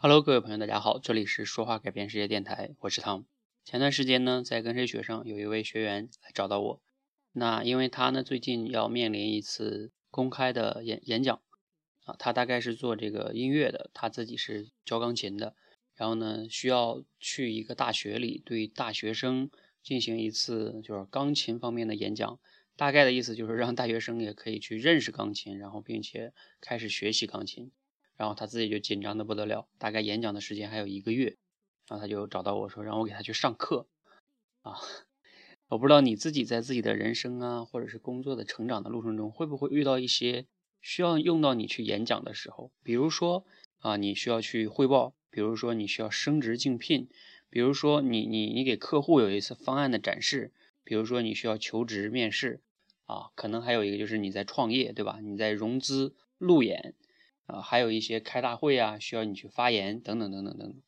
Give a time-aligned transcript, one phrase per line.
[0.00, 3.26] Hello，各位朋友，大家好，这里是说话改变世界电台，我是汤。
[3.64, 6.80] 前段时间呢，在跟谁学上有一位学员来找到我，
[7.32, 11.42] 那因为他呢最近要面临一次公开的演演讲
[12.04, 15.56] 啊，他大概是做这个音乐的，他自己是教钢琴的，
[15.96, 19.50] 然后呢需要去一个大学里对大学生
[19.82, 22.38] 进行一次就是钢琴方面的演讲，
[22.76, 27.72] 大概的意思就是让大学生也可以去认识钢琴，然后并且开始学习钢琴。
[28.18, 31.36] 然后他自己就紧张的不得了，大概演讲的时间还有一个月，
[31.88, 33.86] 然后他就找到我说让我给他去上课，
[34.62, 34.76] 啊，
[35.68, 40.46] 我不知道你自己在自己的人生啊，或者是工作的成长的路程中，会不会遇到一些
[40.82, 43.44] 需要用到你去演讲的时候，比如说
[43.78, 47.08] 啊，你需要去汇报，比如说你需要升职竞聘，
[47.48, 52.60] 比如说你你你给客户有一次方案的展示，比如说你需要求职面试，
[53.04, 55.20] 啊，可能还有一个就是你在创业，对吧？
[55.22, 56.94] 你在融资路演。
[57.48, 60.82] 啊，还有一些开大会啊，需要你去发言等等等等等等。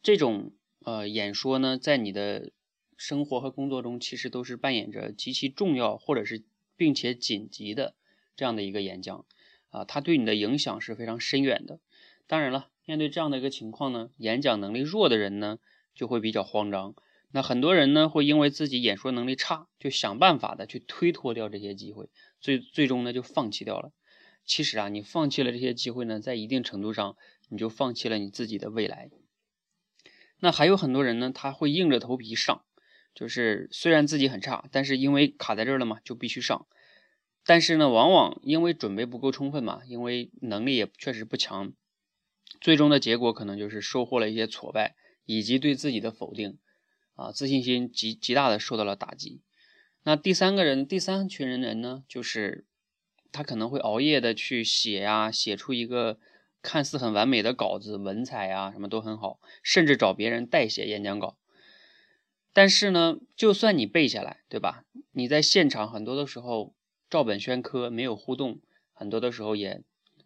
[0.00, 0.52] 这种
[0.84, 2.52] 呃演说呢，在你的
[2.96, 6.44] 生活和工作中，其实都是扮演着极其重要或者是
[6.76, 7.96] 并且紧急的
[8.36, 9.26] 这样的一个演讲
[9.70, 11.80] 啊，它对你的影响是非常深远的。
[12.28, 15.58] 当然了，面对这样的一个情况呢，演讲能力弱的人呢，
[15.94, 16.94] 就会比较慌张。
[17.32, 22.08] 那很多人呢，会因为自己演说能力差，就想办法的去推脱掉这些机会，
[22.40, 23.92] 最最终呢，就放弃掉了。
[24.48, 27.16] 其实啊，你放弃了这些机会呢，在一定程度上，
[27.50, 29.10] 你就放弃了你自己的未来。
[30.38, 32.64] 那还有很多人呢，他会硬着头皮上，
[33.14, 36.66] 就是虽然自己很差，但是因为卡在这儿了嘛，就必须上。
[37.44, 41.74] 但是呢，往往因为准备不够充分嘛，因为能力也确实不强，
[42.58, 46.58] 最终的结果可能就是收获了一些挫败，以及对自己的否定，
[47.16, 49.42] 啊，自信心极极大的受到了打击。
[50.04, 52.64] 那第三个人，第三群人人呢，就是。
[53.30, 56.18] 他可能会熬夜的去写呀，写出一个
[56.62, 61.36] 看似很完美的稿子，文采啊什么都很好，甚至找别人代写演讲稿。
[62.52, 64.84] 但是呢，就算你背下来，对吧？
[65.12, 66.74] 你在现场很多的时候
[67.08, 68.60] 照本宣科，没有互动，
[68.92, 69.82] 很多的时候也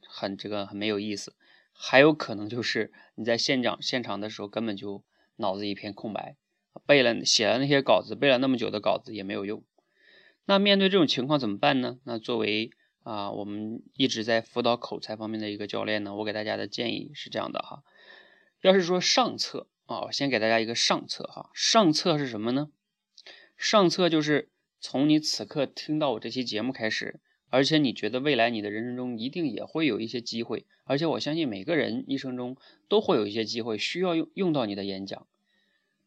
[0.09, 1.35] 很这个很没有意思。
[1.73, 5.05] 还有可能就是你在现场现场的时候根本就
[5.37, 6.37] 脑子一片空白，
[6.87, 9.63] 背了写了那些稿子，背了那么久的稿子也没有用。
[10.45, 11.99] 那面对这种情况怎么办呢？
[12.05, 12.71] 那作为
[13.03, 17.83] 啊，我们一直在辅导口才方面的一个教练呢，我给大家的建议是这样的哈。
[18.61, 21.51] 要是说上策啊，我先给大家一个上策哈。
[21.53, 22.71] 上策是什么呢？
[23.57, 27.21] 上策就是从你此刻听到我这期节目开始，
[27.51, 32.57] 而且你觉得未来你的人生中一定也会有一些机会，而且我相信每个人一生中
[32.89, 35.27] 都会有一些机会需要用用到你的演讲，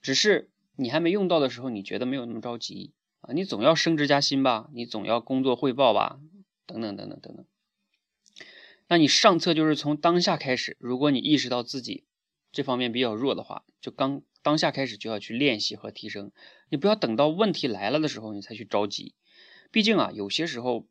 [0.02, 3.34] 只是你还没用到的时候，你觉得没有那么着急啊。
[3.34, 6.20] 你总要升职加薪吧，你总要工作汇报吧。
[6.66, 7.46] 等等等等等等，
[8.88, 10.78] 那你上策就是从当下开始。
[10.80, 12.06] 如果你意识到自己
[12.52, 16.32] 这方面比较弱的话，就刚当下开始就要去练习和提升。
[16.70, 19.14] 你不要等到问题来了的时候你才去着急。
[19.72, 20.88] 毕竟啊，有些时候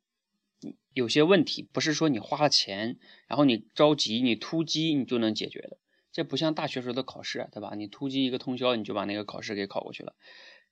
[0.92, 5.78] 有些问题不是说你花了钱，然后你着急你突击你就能解决的。
[6.12, 7.74] 这不像大学时候的考试，对吧？
[7.76, 10.14] 你突击一个通宵你就把那个考试给考过去了。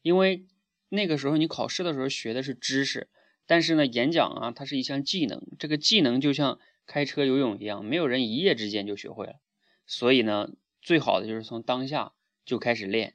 [0.03, 0.47] 因为
[0.89, 3.09] 那个时候你考试的时候学的是知识。
[3.47, 9.41] 但是呢，演讲啊，它是一项技能，这个技能就像开车、游泳一样，没有人一夜之间就学会了。
[9.87, 12.13] 所以呢，最好的就是从当下
[12.45, 13.15] 就开始练。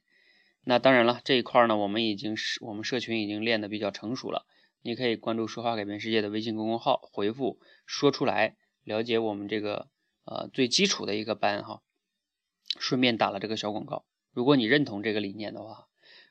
[0.63, 4.45] 那当然了，这一块呢，我们已经是我们社群已经练得比较成熟了。
[4.81, 9.87] 你可以关注“说话改变世界”的微信公众号，回复“说出来”，了解我们这个
[10.25, 11.81] 呃最基础的一个班哈。
[12.77, 14.05] 顺便打了这个小广告。
[14.31, 15.86] 如果你认同这个理念的话。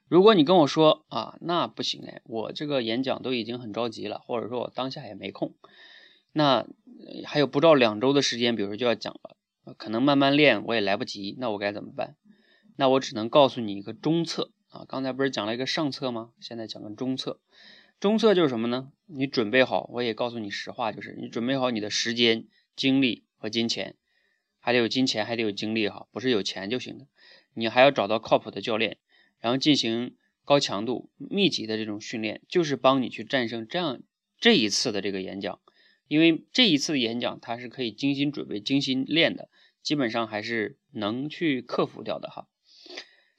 [0.08, 5.54] 如果你跟我说啊，那不行哎，我这个演讲都已经很着急了，或者说我当下也没空，
[6.32, 6.64] 那
[7.24, 12.16] 还有不到两周的时间，比如说就要讲了，可能慢慢练我也来不及，那我该怎么办？
[12.76, 16.30] 那我只能告诉你一个中策啊，刚才不是讲了一个上策吗？
[16.40, 17.40] 现在讲个中策，
[17.98, 18.92] 中策就是什么呢？
[19.06, 22.46] 你准备好，我也告诉你实话，就是你准备好你的时间、
[22.76, 23.96] 精力和金钱，
[24.60, 27.06] 还得有金钱，还得有精力哈，不是有钱就行的，
[27.54, 28.98] 你还要找到靠谱的教练。
[29.46, 34.02] 然后进行高强度、密集的这种训练，就是帮你去战胜这样
[34.40, 35.60] 这一次的这个演讲，
[36.08, 39.48] 因为这一次的演讲它是可以精心准备、精心练的，
[39.84, 42.48] 基本上还是能去克服掉的哈。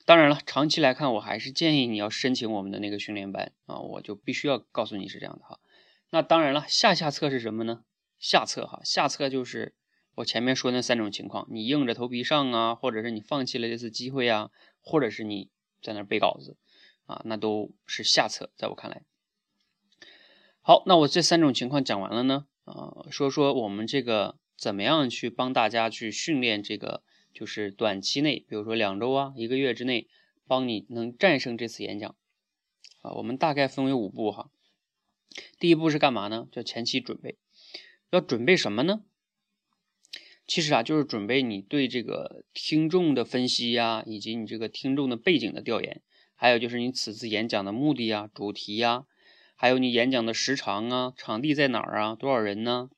[0.06, 5.60] 当然了，长期来看，我还是建议你要申请我们的那个训练班啊，我就必须要告诉你是这样的哈。
[6.12, 7.84] 那当然了，下下策是什么呢？
[8.18, 9.76] 下策哈，下策就是
[10.16, 15.50] 我前面说那三种情况：你硬着头皮上啊，或者是你放弃了这次机会啊，或者是你。
[15.88, 16.58] 在那背稿子
[17.06, 19.04] 啊，那都是下策，在我看来。
[20.60, 27.04] 好，那我这三种情况讲完了呢，啊，说说我们这个怎么样去帮大家去训练这个，
[27.34, 30.10] 就是短期内，比如说两周啊，一个月之内，
[30.46, 32.14] 帮你能战胜这次演讲
[33.02, 33.14] 啊。
[33.14, 34.52] 我们大概分为五步哈。
[35.58, 36.50] 第一步是干嘛呢？
[36.52, 37.38] 叫前期准备。
[38.10, 39.06] 要准备什么呢？
[40.48, 46.02] 其实啊，就是准备你对这个听众的分析呀，以及你这个听众的背景的调研，
[46.36, 49.04] 还有就是你此次演讲的目的呀、主题呀，
[49.56, 52.90] 还有你演讲的时长啊、场地在哪儿啊、多少人呢？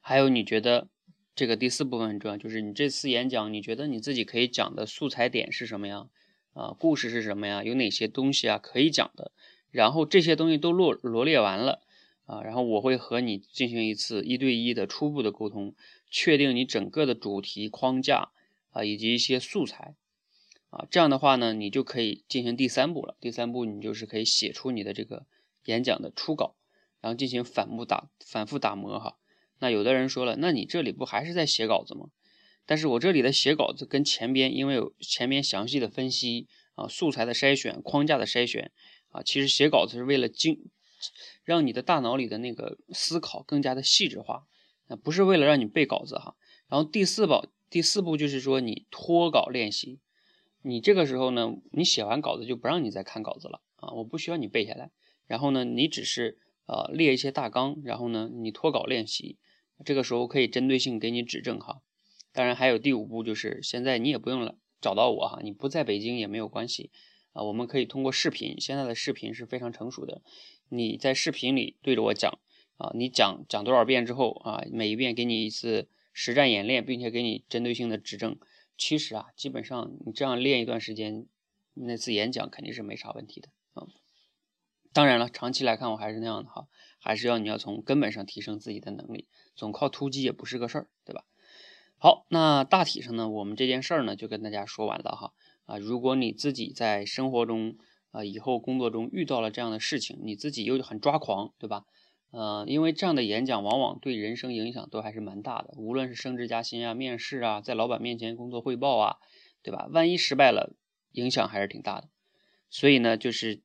[0.00, 0.86] 还有你觉得
[1.34, 6.06] 这个第四部分很重要，就是你这次演讲，你觉得你自己可以讲的素材点是什么呀？
[6.52, 7.64] 啊，故事是什么呀？
[7.64, 9.32] 有哪些东西啊可以讲的？
[9.72, 11.82] 然后这些东西都罗罗列完了
[12.26, 15.74] 啊，然后我会和你进行一次一对一的初步的沟通。
[16.08, 18.30] 确定你整个的主题框架
[18.70, 19.96] 啊，以及一些素材
[20.70, 23.16] 啊，这样的话呢，你就可以进行第三步了。
[23.20, 25.26] 第三步，你就是可以写出你的这个
[25.64, 26.54] 演讲的初稿，
[27.00, 29.18] 然后进行反复打、反复打磨哈。
[29.58, 32.10] 那有的人说了，那你这里不还是在写稿子吗？
[32.64, 38.70] 但是我这里的写稿子跟前边，因为有前边详细的分析啊、素材的筛选、框架的筛选
[39.08, 40.70] 啊，其实写稿子是为了精，
[41.44, 44.46] 让你的大脑里的那个思考更加的细致化。
[44.88, 46.36] 那不是为了让你背稿子哈，
[46.68, 49.98] 然后第四步，第四步就是说你脱稿练习。
[50.62, 54.90] 你这个时候呢，你写完稿子就不让你再看稿子了啊，我不需要你背下来。
[55.26, 59.38] 然后呢，你只是呃列一些大纲，然后呢你脱稿练习。
[59.84, 61.82] 这个时候可以针对性给你指正哈。
[62.32, 66.90] 当然还有第五步，就是现在你也不用了找到我哈，你不在北京也没有关系
[67.36, 70.22] 啊，我们可以通过视频，现在的视频是非常成熟的，
[70.68, 72.38] 你在视频里对着我讲。
[72.78, 78.38] 啊，你讲讲多少遍之后啊，每一遍给你一次实战演练，并且给你针对性的指正。
[78.76, 81.26] 其实啊，基本上你这样练一段时间，
[81.72, 83.86] 那次演讲肯定是没啥问题的啊。
[84.92, 86.68] 当然了，长期来看我还是那样的哈，
[86.98, 91.24] 还是要你要从根本上提升自己的能力，总靠突击也不是个事儿，对吧？
[91.96, 95.32] 好，那大体上呢，我们这件事儿呢就跟大家说完了哈。
[95.66, 97.76] 啊，如果你自己在生活中
[98.10, 101.84] 啊，以后工作中遇到了这样的事情，你自己又很抓狂，对吧？
[102.30, 109.16] 呃，因为这样的演讲往往对人生影响都还是蛮大的，无论是升职加薪啊、面试啊、在老板面前工作汇报啊，
[109.62, 109.88] 对吧？
[109.90, 110.74] 万一失败了，
[111.12, 112.08] 影响还是挺大的。
[112.68, 113.62] 所以呢，就是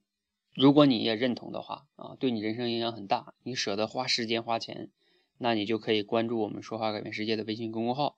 [0.53, 4.89] 如果你也认同的话啊，对你人生影响很大，你舍得花时间花钱，
[5.37, 8.15] 那你就可以关注我们“说话改变世界”的微信公众号，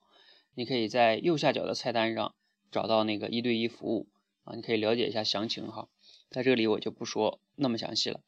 [0.54, 2.34] 你可以在右下角的菜单上
[2.74, 4.08] 找到那个一对一服务
[4.42, 5.88] 啊，你可以了解一下详情哈。
[6.28, 8.20] 在这里我就不说那么详细了。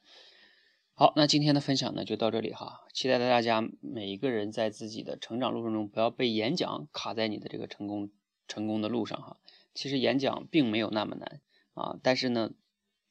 [0.95, 8.13] 好，那今天的分享呢就到这里哈，期待着大家每一个人在自己的成长路程中不要被演讲卡在你的这个成功
[8.47, 9.37] 成功的路上哈。
[9.75, 11.41] 其实演讲并没有那么难
[11.75, 12.53] 啊，但是呢，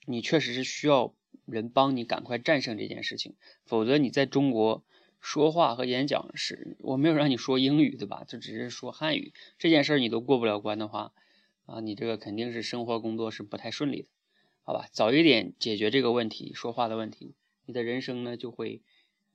[0.05, 1.13] 你确实是需要
[1.45, 3.35] 人帮你赶快战胜这件事情，
[3.65, 4.85] 否则你在中国
[5.19, 8.23] 说话和演讲是，我没有让你说英语对吧？
[8.25, 11.11] 就只是说汉语这件事儿你都过不了关的话
[11.65, 14.07] 啊，你这个肯定是生活工作是不太顺利的，
[14.63, 14.87] 好吧？
[14.91, 17.35] 早一点解决这个问题，说话的问题。
[17.65, 18.81] 你的人生呢就会，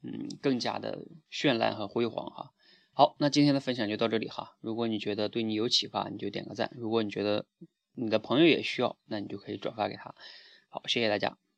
[0.02, 2.52] 嗯，更加的绚烂和辉煌哈。
[2.92, 4.56] 好，那今天的分享就到这里哈。
[4.60, 7.46] 如果你觉得对你有启发，你就点个赞；如果你觉得
[7.94, 10.14] 你的朋友也需要，那你就可以转发给他。
[10.68, 11.49] 好，谢谢大家。